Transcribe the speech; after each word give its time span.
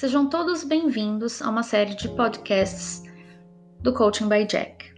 Sejam 0.00 0.30
todos 0.30 0.64
bem-vindos 0.64 1.42
a 1.42 1.50
uma 1.50 1.62
série 1.62 1.94
de 1.94 2.08
podcasts 2.08 3.02
do 3.82 3.92
Coaching 3.92 4.30
by 4.30 4.46
Jack. 4.46 4.94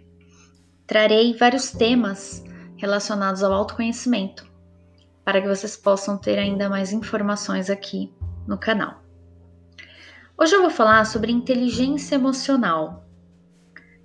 Trarei 0.86 1.36
vários 1.36 1.72
temas 1.72 2.44
relacionados 2.76 3.42
ao 3.42 3.52
autoconhecimento 3.52 4.48
para 5.24 5.42
que 5.42 5.48
vocês 5.48 5.76
possam 5.76 6.16
ter 6.16 6.38
ainda 6.38 6.68
mais 6.68 6.92
informações 6.92 7.68
aqui 7.68 8.14
no 8.46 8.56
canal. 8.56 9.02
Hoje 10.38 10.54
eu 10.54 10.60
vou 10.60 10.70
falar 10.70 11.04
sobre 11.04 11.32
inteligência 11.32 12.14
emocional 12.14 13.04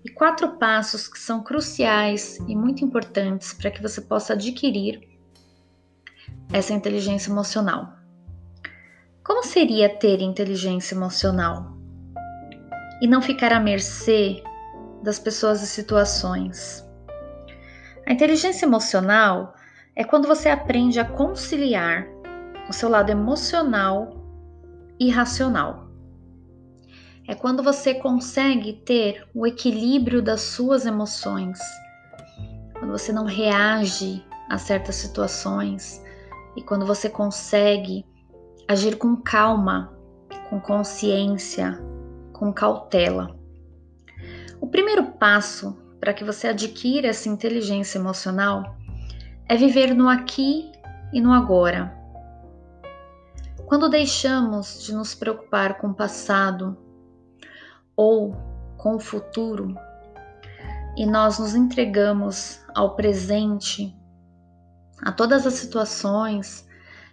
e 0.03 0.09
quatro 0.09 0.57
passos 0.57 1.07
que 1.07 1.19
são 1.19 1.43
cruciais 1.43 2.39
e 2.47 2.55
muito 2.55 2.83
importantes 2.83 3.53
para 3.53 3.69
que 3.69 3.83
você 3.83 4.01
possa 4.01 4.33
adquirir 4.33 5.07
essa 6.51 6.73
inteligência 6.73 7.29
emocional. 7.29 7.96
Como 9.27 9.43
seria 9.43 9.89
ter 9.89 10.21
inteligência 10.21 10.95
emocional 10.95 11.73
e 13.01 13.07
não 13.07 13.21
ficar 13.21 13.51
à 13.51 13.59
mercê 13.59 14.41
das 15.03 15.19
pessoas 15.19 15.61
e 15.61 15.67
situações? 15.67 16.81
A 18.07 18.13
inteligência 18.13 18.65
emocional 18.65 19.53
é 19.97 20.05
quando 20.05 20.29
você 20.29 20.47
aprende 20.47 20.97
a 20.97 21.03
conciliar 21.03 22.07
o 22.69 22.73
seu 22.73 22.87
lado 22.87 23.09
emocional 23.09 24.15
e 24.97 25.09
racional. 25.09 25.89
É 27.27 27.35
quando 27.35 27.61
você 27.61 27.95
consegue 27.95 28.81
ter 28.85 29.27
o 29.35 29.45
equilíbrio 29.45 30.21
das 30.21 30.39
suas 30.39 30.85
emoções, 30.85 31.59
quando 32.79 32.91
você 32.91 33.11
não 33.11 33.25
reage 33.25 34.25
a 34.49 34.57
certas 34.57 34.95
situações 34.95 36.01
e 36.55 36.61
quando 36.61 36.85
você 36.85 37.09
consegue 37.09 38.05
agir 38.67 38.97
com 38.97 39.15
calma, 39.15 39.93
com 40.49 40.59
consciência, 40.59 41.79
com 42.33 42.51
cautela. 42.51 43.35
O 44.59 44.67
primeiro 44.67 45.13
passo 45.13 45.77
para 45.99 46.13
que 46.13 46.23
você 46.23 46.47
adquira 46.49 47.07
essa 47.07 47.29
inteligência 47.29 47.97
emocional 47.97 48.75
é 49.47 49.55
viver 49.55 49.93
no 49.93 50.09
aqui 50.09 50.71
e 51.13 51.21
no 51.21 51.31
agora. 51.31 51.95
Quando 53.65 53.89
deixamos 53.89 54.83
de 54.83 54.93
nos 54.93 55.15
preocupar 55.15 55.77
com 55.77 55.87
o 55.87 55.93
passado 55.93 56.77
ou 57.95 58.35
com 58.77 58.95
o 58.95 58.99
futuro 58.99 59.75
e 60.97 61.05
nós 61.05 61.39
nos 61.39 61.55
entregamos 61.55 62.61
ao 62.75 62.95
presente, 62.95 63.95
a 65.01 65.11
todas 65.11 65.45
as 65.47 65.53
situações 65.53 66.66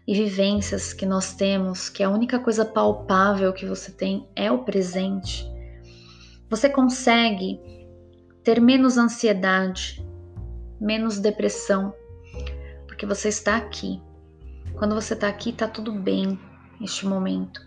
e 0.07 0.15
vivências 0.15 0.93
que 0.93 1.07
nós 1.07 1.35
temos, 1.35 1.89
que 1.89 2.03
a 2.03 2.11
única 2.11 2.39
coisa 2.39 2.65
palpável 2.65 3.53
que 3.53 3.67
você 3.67 3.91
tem 3.91 4.29
é 4.37 4.51
o 4.53 4.65
presente, 4.65 5.47
você 6.49 6.69
consegue 6.69 7.61
ter 8.43 8.61
menos 8.61 8.99
ansiedade, 8.99 10.05
menos 10.81 11.19
depressão 11.19 11.95
porque 12.95 13.07
você 13.07 13.29
está 13.29 13.57
aqui. 13.57 14.01
Quando 14.77 14.95
você 14.95 15.15
está 15.15 15.29
aqui, 15.29 15.51
está 15.51 15.67
tudo 15.67 15.93
bem 15.93 16.39
neste 16.81 17.05
momento. 17.07 17.61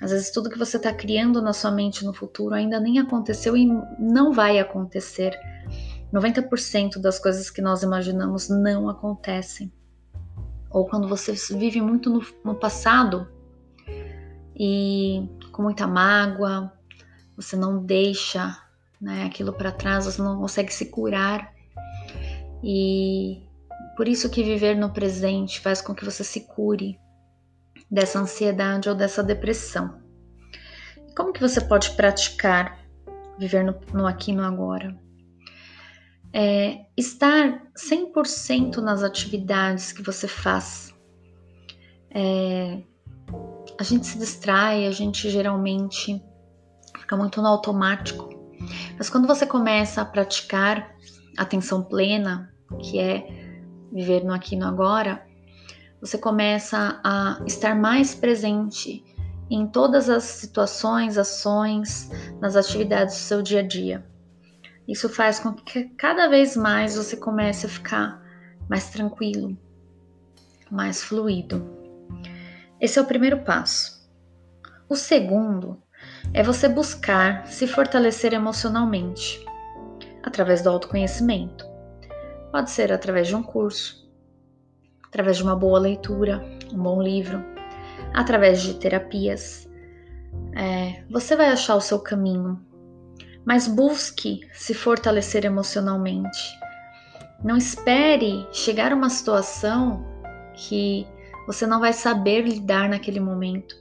Às 0.00 0.10
vezes, 0.10 0.32
tudo 0.32 0.50
que 0.50 0.58
você 0.58 0.76
está 0.76 0.92
criando 0.92 1.40
na 1.40 1.52
sua 1.52 1.70
mente 1.70 2.04
no 2.04 2.12
futuro 2.12 2.54
ainda 2.54 2.80
nem 2.80 2.98
aconteceu 2.98 3.56
e 3.56 3.64
não 3.98 4.32
vai 4.32 4.58
acontecer. 4.58 5.38
90% 6.12 6.98
das 7.00 7.20
coisas 7.20 7.48
que 7.48 7.62
nós 7.62 7.82
imaginamos 7.84 8.48
não 8.48 8.88
acontecem. 8.88 9.72
Ou 10.70 10.86
quando 10.86 11.08
você 11.08 11.32
vive 11.56 11.80
muito 11.80 12.08
no, 12.08 12.24
no 12.44 12.54
passado 12.54 13.28
e 14.54 15.28
com 15.52 15.62
muita 15.62 15.86
mágoa, 15.86 16.72
você 17.36 17.56
não 17.56 17.84
deixa 17.84 18.56
né, 19.00 19.24
aquilo 19.24 19.52
para 19.52 19.72
trás, 19.72 20.04
você 20.04 20.22
não 20.22 20.38
consegue 20.38 20.72
se 20.72 20.86
curar. 20.86 21.52
E 22.62 23.42
por 23.96 24.06
isso 24.06 24.30
que 24.30 24.42
viver 24.42 24.76
no 24.76 24.90
presente 24.90 25.60
faz 25.60 25.80
com 25.80 25.94
que 25.94 26.04
você 26.04 26.22
se 26.22 26.40
cure 26.46 26.98
dessa 27.90 28.20
ansiedade 28.20 28.88
ou 28.88 28.94
dessa 28.94 29.22
depressão. 29.22 30.00
Como 31.16 31.32
que 31.32 31.40
você 31.40 31.60
pode 31.60 31.90
praticar 31.92 32.78
viver 33.38 33.64
no, 33.64 33.74
no 33.92 34.06
aqui 34.06 34.30
e 34.30 34.34
no 34.34 34.44
agora? 34.44 34.96
É, 36.32 36.86
estar 36.96 37.62
100% 37.76 38.76
nas 38.76 39.02
atividades 39.02 39.92
que 39.92 40.02
você 40.02 40.28
faz. 40.28 40.94
É, 42.10 42.82
a 43.78 43.82
gente 43.82 44.06
se 44.06 44.18
distrai, 44.18 44.86
a 44.86 44.90
gente 44.90 45.28
geralmente 45.30 46.22
fica 46.98 47.16
muito 47.16 47.40
no 47.40 47.48
automático. 47.48 48.28
Mas 48.96 49.08
quando 49.08 49.26
você 49.26 49.46
começa 49.46 50.02
a 50.02 50.04
praticar 50.04 50.94
atenção 51.36 51.82
plena, 51.82 52.52
que 52.78 52.98
é 52.98 53.26
viver 53.92 54.24
no 54.24 54.32
aqui 54.32 54.54
e 54.54 54.58
no 54.58 54.66
agora, 54.66 55.24
você 56.00 56.16
começa 56.16 57.00
a 57.04 57.42
estar 57.46 57.74
mais 57.74 58.14
presente 58.14 59.04
em 59.50 59.66
todas 59.66 60.08
as 60.08 60.24
situações, 60.24 61.18
ações, 61.18 62.10
nas 62.40 62.54
atividades 62.56 63.14
do 63.16 63.20
seu 63.20 63.42
dia 63.42 63.60
a 63.60 63.66
dia. 63.66 64.06
Isso 64.90 65.08
faz 65.08 65.38
com 65.38 65.52
que 65.52 65.84
cada 65.90 66.26
vez 66.26 66.56
mais 66.56 66.96
você 66.96 67.16
comece 67.16 67.64
a 67.64 67.68
ficar 67.68 68.20
mais 68.68 68.90
tranquilo, 68.90 69.56
mais 70.68 71.00
fluido. 71.00 71.64
Esse 72.80 72.98
é 72.98 73.02
o 73.02 73.06
primeiro 73.06 73.44
passo. 73.44 74.04
O 74.88 74.96
segundo 74.96 75.80
é 76.34 76.42
você 76.42 76.68
buscar 76.68 77.46
se 77.46 77.68
fortalecer 77.68 78.32
emocionalmente 78.32 79.46
através 80.24 80.60
do 80.60 80.70
autoconhecimento. 80.70 81.64
Pode 82.50 82.72
ser 82.72 82.92
através 82.92 83.28
de 83.28 83.36
um 83.36 83.44
curso, 83.44 84.10
através 85.06 85.36
de 85.36 85.44
uma 85.44 85.54
boa 85.54 85.78
leitura, 85.78 86.44
um 86.72 86.82
bom 86.82 87.00
livro, 87.00 87.40
através 88.12 88.60
de 88.60 88.74
terapias. 88.74 89.68
É, 90.52 91.04
você 91.08 91.36
vai 91.36 91.50
achar 91.50 91.76
o 91.76 91.80
seu 91.80 92.00
caminho, 92.00 92.60
mas 93.44 93.66
busque 93.66 94.40
se 94.52 94.74
fortalecer 94.74 95.44
emocionalmente. 95.44 96.38
Não 97.42 97.56
espere 97.56 98.46
chegar 98.52 98.92
a 98.92 98.94
uma 98.94 99.08
situação 99.08 100.04
que 100.54 101.06
você 101.46 101.66
não 101.66 101.80
vai 101.80 101.92
saber 101.92 102.42
lidar 102.42 102.88
naquele 102.88 103.18
momento, 103.18 103.74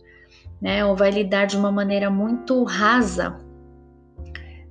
né? 0.62 0.84
Ou 0.86 0.96
vai 0.96 1.12
lidar 1.12 1.46
de 1.46 1.58
uma 1.58 1.72
maneira 1.72 2.10
muito 2.10 2.64
rasa, 2.64 3.38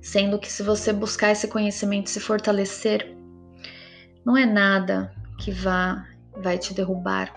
sendo 0.01 0.39
que 0.39 0.51
se 0.51 0.63
você 0.63 0.91
buscar 0.91 1.31
esse 1.31 1.47
conhecimento, 1.47 2.09
se 2.09 2.19
fortalecer, 2.19 3.15
não 4.25 4.35
é 4.35 4.45
nada 4.45 5.13
que 5.37 5.51
vá 5.51 6.05
vai 6.41 6.57
te 6.57 6.73
derrubar. 6.73 7.33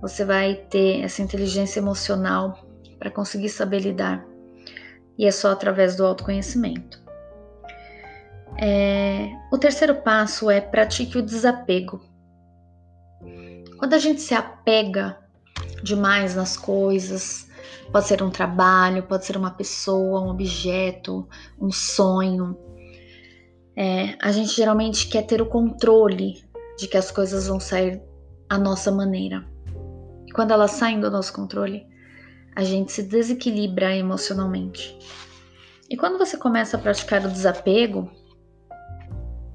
Você 0.00 0.24
vai 0.24 0.54
ter 0.54 1.02
essa 1.02 1.22
inteligência 1.22 1.80
emocional 1.80 2.66
para 2.98 3.10
conseguir 3.10 3.48
saber 3.48 3.80
lidar. 3.80 4.24
E 5.18 5.26
é 5.26 5.30
só 5.30 5.50
através 5.50 5.96
do 5.96 6.04
autoconhecimento. 6.04 7.00
É, 8.58 9.28
o 9.52 9.58
terceiro 9.58 9.96
passo 9.96 10.50
é 10.50 10.60
pratique 10.60 11.18
o 11.18 11.22
desapego. 11.22 12.00
Quando 13.78 13.94
a 13.94 13.98
gente 13.98 14.20
se 14.20 14.34
apega 14.34 15.18
demais 15.82 16.34
nas 16.34 16.56
coisas, 16.56 17.48
pode 17.92 18.06
ser 18.06 18.22
um 18.22 18.30
trabalho, 18.30 19.02
pode 19.02 19.26
ser 19.26 19.36
uma 19.36 19.50
pessoa, 19.50 20.20
um 20.20 20.30
objeto, 20.30 21.28
um 21.60 21.70
sonho, 21.70 22.56
é, 23.76 24.16
a 24.22 24.32
gente 24.32 24.56
geralmente 24.56 25.06
quer 25.06 25.22
ter 25.22 25.42
o 25.42 25.46
controle 25.46 26.42
de 26.78 26.88
que 26.88 26.96
as 26.96 27.10
coisas 27.10 27.46
vão 27.46 27.60
sair 27.60 28.02
à 28.48 28.56
nossa 28.56 28.90
maneira. 28.90 29.44
E 30.26 30.32
quando 30.32 30.52
elas 30.52 30.70
saem 30.70 30.98
do 30.98 31.10
nosso 31.10 31.32
controle, 31.34 31.86
a 32.56 32.64
gente 32.64 32.90
se 32.90 33.02
desequilibra 33.02 33.94
emocionalmente. 33.94 34.98
E 35.88 35.96
quando 35.96 36.18
você 36.18 36.36
começa 36.36 36.76
a 36.76 36.80
praticar 36.80 37.24
o 37.24 37.30
desapego, 37.30 38.10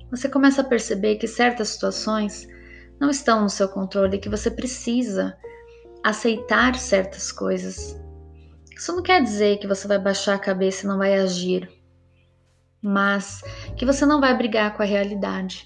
você 0.10 0.30
começa 0.30 0.62
a 0.62 0.66
perceber 0.66 1.16
que 1.16 1.28
certas 1.28 1.70
situações 1.70 2.48
não 3.00 3.10
estão 3.10 3.42
no 3.42 3.50
seu 3.50 3.68
controle 3.68 4.16
e 4.16 4.20
que 4.20 4.30
você 4.30 4.50
precisa 4.50 5.36
aceitar 6.04 6.76
certas 6.76 7.32
coisas. 7.32 8.00
Isso 8.78 8.96
não 8.96 9.04
quer 9.04 9.22
dizer 9.22 9.58
que 9.58 9.68
você 9.68 9.88
vai 9.88 10.00
baixar 10.00 10.36
a 10.36 10.40
cabeça 10.40 10.86
e 10.86 10.88
não 10.88 10.98
vai 10.98 11.20
agir 11.20 11.82
mas 12.82 13.44
que 13.78 13.86
você 13.86 14.06
não 14.06 14.20
vai 14.20 14.36
brigar 14.36 14.76
com 14.76 14.82
a 14.82 14.86
realidade, 14.86 15.64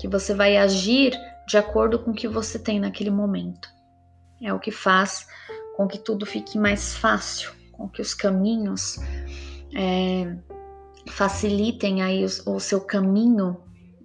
que 0.00 0.08
você 0.08 0.34
vai 0.34 0.56
agir 0.56 1.12
de 1.46 1.56
acordo 1.56 1.98
com 1.98 2.10
o 2.10 2.14
que 2.14 2.26
você 2.26 2.58
tem 2.58 2.80
naquele 2.80 3.10
momento. 3.10 3.68
É 4.42 4.52
o 4.52 4.58
que 4.58 4.70
faz 4.70 5.26
com 5.76 5.86
que 5.86 5.98
tudo 5.98 6.24
fique 6.24 6.58
mais 6.58 6.94
fácil, 6.94 7.52
com 7.72 7.88
que 7.88 8.00
os 8.00 8.14
caminhos 8.14 8.98
é, 9.74 10.36
facilitem 11.08 12.02
aí 12.02 12.24
o, 12.24 12.54
o 12.54 12.60
seu 12.60 12.80
caminho 12.80 13.56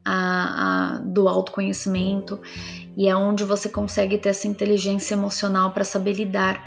a, 0.03 0.95
a, 0.95 0.99
do 0.99 1.27
autoconhecimento 1.27 2.41
e 2.97 3.07
é 3.07 3.15
onde 3.15 3.43
você 3.43 3.69
consegue 3.69 4.17
ter 4.17 4.29
essa 4.29 4.47
inteligência 4.47 5.13
emocional 5.13 5.71
para 5.71 5.83
saber 5.83 6.13
lidar 6.13 6.65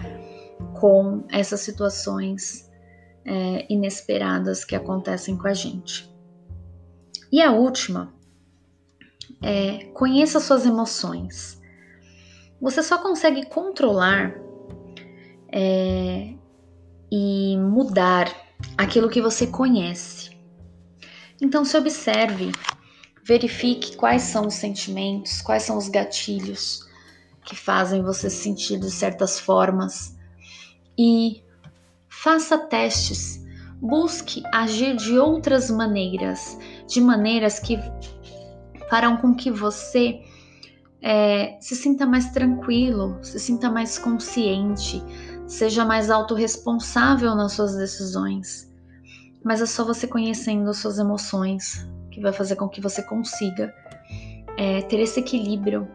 com 0.81 1.25
essas 1.31 1.61
situações 1.61 2.71
é, 3.25 3.67
inesperadas 3.69 4.65
que 4.65 4.77
acontecem 4.77 5.37
com 5.37 5.49
a 5.49 5.55
gente. 5.55 6.11
E 7.31 7.41
a 7.43 7.51
última 7.51 8.13
é 9.43 9.87
conheça 9.93 10.39
suas 10.39 10.65
emoções. 10.65 11.61
Você 12.61 12.83
só 12.83 12.99
consegue 12.99 13.47
controlar 13.47 14.35
é, 15.53 16.33
e 17.11 17.57
mudar 17.59 18.35
aquilo 18.79 19.11
que 19.11 19.21
você 19.21 19.47
conhece. 19.47 20.31
Então 21.41 21.65
se 21.65 21.77
observe, 21.77 22.53
verifique 23.23 23.97
quais 23.97 24.23
são 24.23 24.47
os 24.47 24.55
sentimentos, 24.55 25.43
quais 25.43 25.65
são 25.65 25.77
os 25.77 25.89
gatilhos 25.89 26.89
que 27.45 27.55
fazem 27.57 28.03
você 28.03 28.31
se 28.31 28.43
sentir 28.43 28.79
de 28.79 28.91
certas 28.91 29.39
formas 29.39 30.17
e 30.99 31.43
faça 32.09 32.57
testes. 32.57 33.43
Busque 33.81 34.45
agir 34.53 34.95
de 34.97 35.19
outras 35.19 35.69
maneiras, 35.69 36.57
de 36.87 37.01
maneiras 37.01 37.59
que 37.59 37.77
farão 38.89 39.17
com 39.17 39.35
que 39.35 39.51
você 39.51 40.23
é, 41.03 41.59
se 41.61 41.75
sinta 41.75 42.07
mais 42.07 42.31
tranquilo, 42.31 43.19
se 43.25 43.41
sinta 43.41 43.69
mais 43.69 43.99
consciente, 43.99 45.03
seja 45.53 45.85
mais 45.85 46.09
autorresponsável 46.09 47.35
nas 47.35 47.53
suas 47.53 47.77
decisões. 47.77 48.73
Mas 49.45 49.61
é 49.61 49.67
só 49.67 49.85
você 49.85 50.07
conhecendo 50.07 50.73
suas 50.73 50.99
emoções 50.99 51.87
que 52.11 52.23
vai 52.23 52.33
fazer 52.33 52.57
com 52.57 52.69
que 52.69 52.81
você 52.81 53.03
consiga 53.03 53.75
é, 54.57 54.81
ter 54.83 54.99
esse 54.99 55.21
equilíbrio 55.21 55.87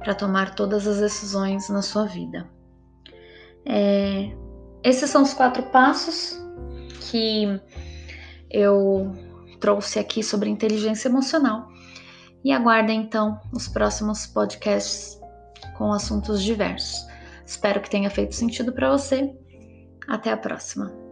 para 0.00 0.12
tomar 0.12 0.56
todas 0.56 0.88
as 0.88 0.98
decisões 0.98 1.68
na 1.68 1.82
sua 1.82 2.06
vida. 2.06 2.50
É, 3.64 4.32
esses 4.82 5.08
são 5.08 5.22
os 5.22 5.34
quatro 5.34 5.62
passos 5.64 6.36
que 7.00 7.60
eu 8.50 9.12
trouxe 9.60 10.00
aqui 10.00 10.20
sobre 10.20 10.50
inteligência 10.50 11.08
emocional. 11.08 11.68
E 12.44 12.50
aguardem 12.50 13.02
então 13.02 13.40
os 13.52 13.68
próximos 13.68 14.26
podcasts 14.26 15.20
com 15.76 15.92
assuntos 15.92 16.42
diversos. 16.42 17.06
Espero 17.48 17.80
que 17.80 17.88
tenha 17.88 18.10
feito 18.10 18.34
sentido 18.34 18.74
para 18.74 18.90
você. 18.90 19.34
Até 20.06 20.30
a 20.30 20.36
próxima. 20.36 21.07